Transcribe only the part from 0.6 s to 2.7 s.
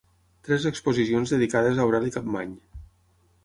exposicions dedicades a Aureli Capmany.